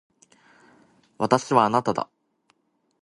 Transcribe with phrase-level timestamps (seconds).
[1.19, 2.09] 私はあなただ。